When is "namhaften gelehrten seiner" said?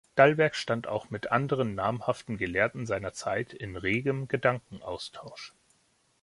1.75-3.13